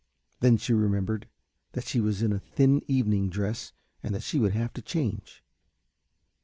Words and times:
Then 0.39 0.57
she 0.57 0.73
remembered 0.73 1.27
that 1.73 1.83
she 1.85 1.99
was 2.01 2.23
in 2.23 2.33
a 2.33 2.39
thin 2.39 2.81
evening 2.87 3.29
dress 3.29 3.71
and 4.01 4.15
that 4.15 4.23
she 4.23 4.39
would 4.39 4.53
have 4.53 4.73
to 4.73 4.81
change. 4.81 5.43